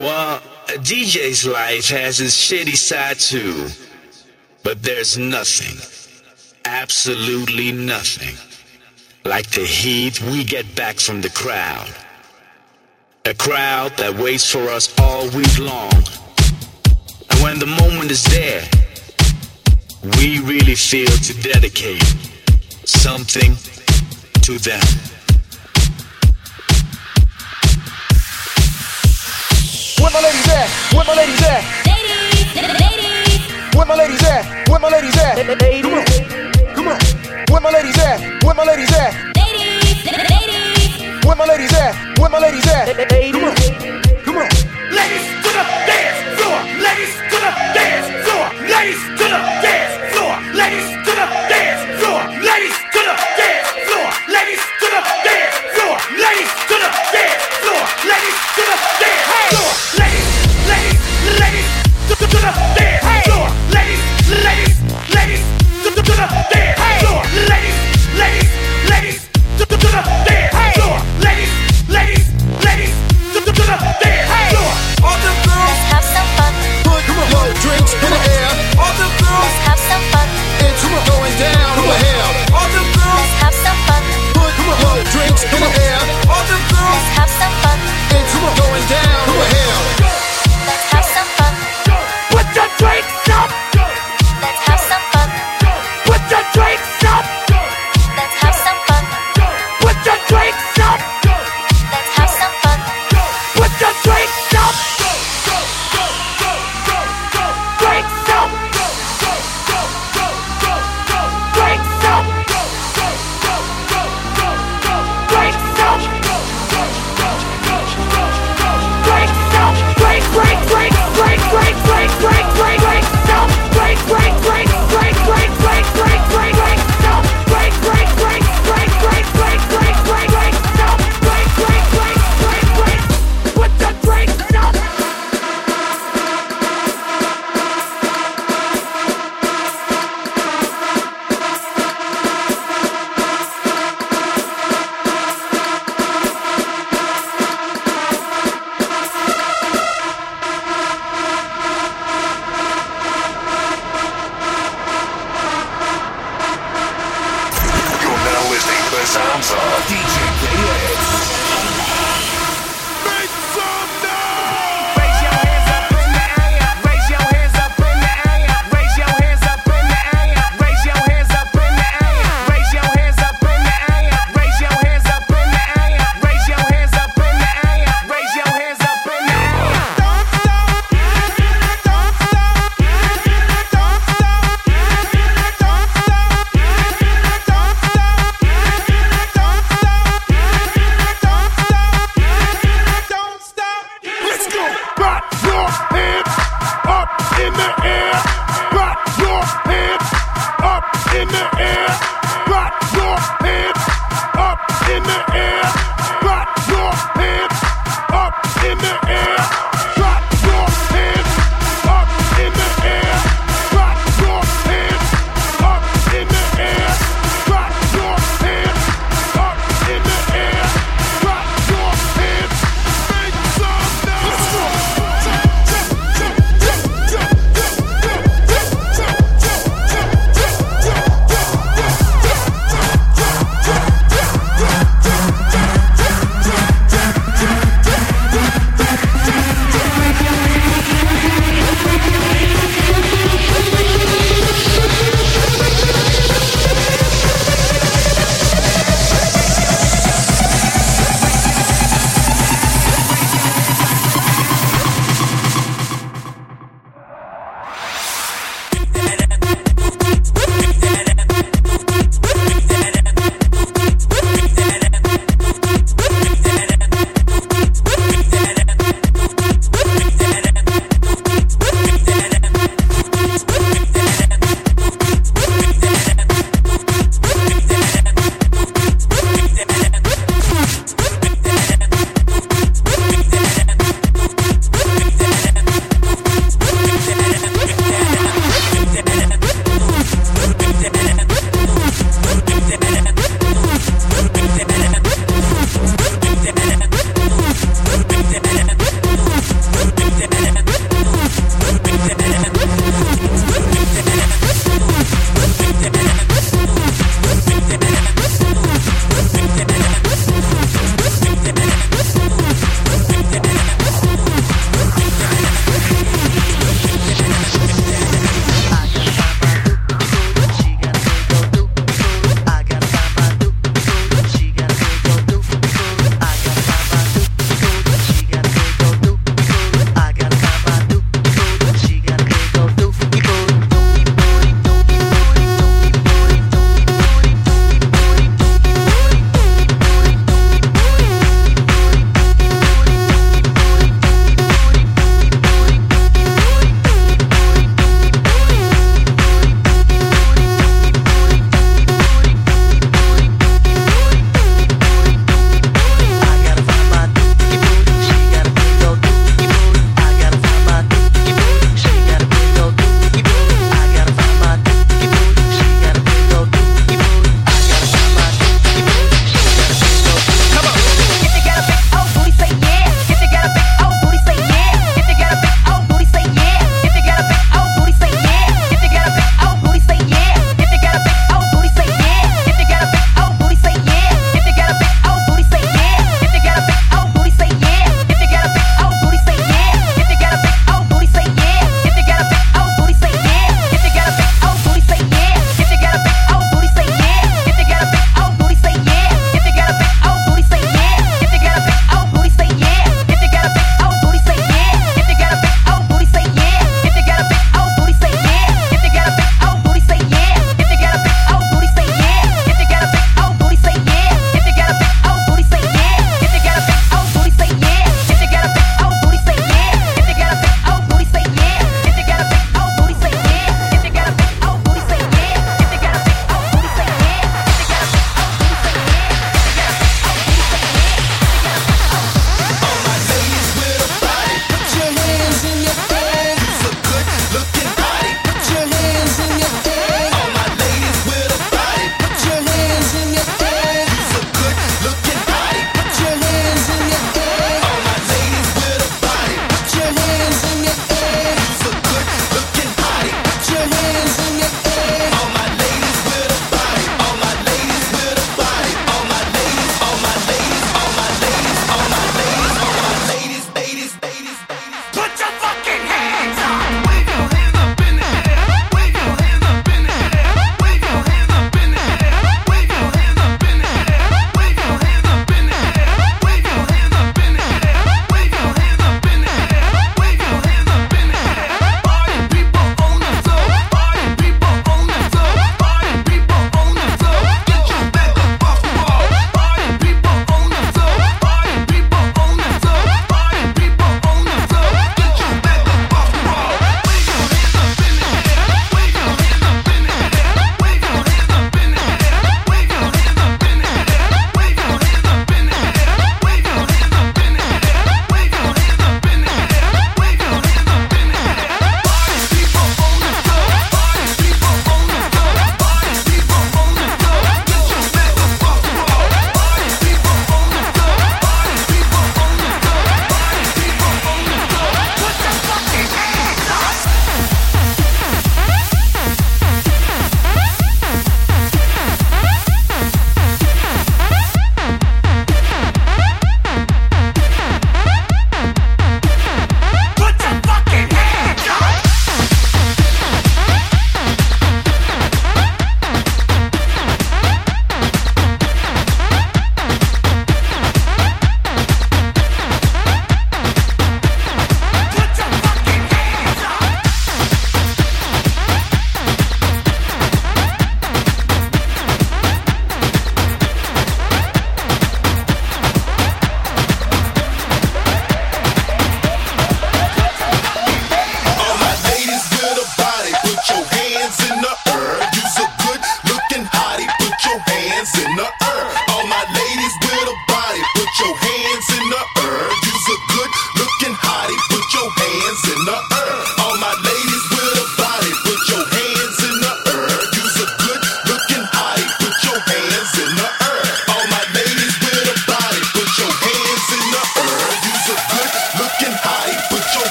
Well, 0.00 0.40
a 0.68 0.78
DJ's 0.78 1.44
life 1.44 1.88
has 1.88 2.20
its 2.20 2.36
shitty 2.36 2.76
side 2.76 3.18
too, 3.18 3.66
but 4.62 4.80
there's 4.80 5.18
nothing, 5.18 5.76
absolutely 6.64 7.72
nothing, 7.72 8.36
like 9.24 9.50
the 9.50 9.64
heat 9.64 10.22
we 10.22 10.44
get 10.44 10.72
back 10.76 11.00
from 11.00 11.20
the 11.20 11.30
crowd. 11.30 11.92
A 13.24 13.34
crowd 13.34 13.96
that 13.96 14.14
waits 14.14 14.48
for 14.48 14.68
us 14.68 14.94
all 15.00 15.24
week 15.30 15.58
long. 15.58 15.90
And 17.30 17.42
when 17.42 17.58
the 17.58 17.66
moment 17.66 18.12
is 18.12 18.22
there, 18.22 18.62
we 20.16 20.38
really 20.38 20.76
feel 20.76 21.10
to 21.10 21.42
dedicate 21.42 22.04
something 22.84 23.56
to 24.42 24.58
them. 24.58 25.07
Where 30.08 30.22
my 30.22 30.28
ladies 30.28 30.48
at? 30.48 30.68
Where 30.96 31.04
my 31.04 31.12
ladies 31.20 31.42
at? 31.44 31.60
Ladies, 31.84 32.56
ladies. 32.80 33.76
Where 33.76 33.84
my 33.84 33.94
ladies 33.94 34.24
at? 34.24 34.68
Where 34.70 34.80
my 34.80 34.88
ladies 34.88 35.18
at? 35.20 35.36
Come 35.36 35.92
on, 35.92 36.04
come 36.72 36.88
on. 36.88 36.96
Where 37.52 37.60
my 37.60 37.68
ladies 37.68 37.98
at? 37.98 38.42
Where 38.42 38.54
my 38.54 38.64
ladies 38.64 38.90
at? 38.90 39.12
Ladies, 39.36 40.08
ladies. 40.08 41.24
Where 41.26 41.36
my 41.36 41.44
ladies 41.44 41.74
at? 41.74 41.92
Where 42.18 42.30
my 42.30 42.38
ladies 42.38 42.66
at? 42.68 42.88
Come 42.96 43.44
on, 43.44 43.52
come 44.24 44.38
on. 44.40 44.48
Ladies 44.96 45.28
to 45.44 45.50
the 45.52 45.64
dance 45.84 46.40
floor. 46.40 46.56
Ladies 46.80 47.12
to 47.28 47.36
the 47.44 47.52
dance 47.76 48.08
floor. 48.24 48.48
Ladies 48.64 49.04
to 49.12 49.28
the 49.28 49.40
dance 49.60 49.92
floor. 50.08 50.32
Ladies 50.56 50.88
to 51.04 51.12
the 51.20 51.28
dance 51.52 51.84
floor. 52.00 52.24
Ladies 52.48 52.80
to 52.88 53.04
the 53.04 53.12
dance 53.36 53.68
floor. 53.84 54.08
Ladies 54.24 54.64
to 54.80 54.88
the 54.88 55.04
dance 55.28 55.52
floor. 55.76 56.00
Ladies 56.16 56.48
to 56.64 56.76
the 56.80 56.88
dance 57.12 57.44
floor. 57.60 57.84
Ladies 58.08 58.38
to 58.56 58.62
the 58.72 58.97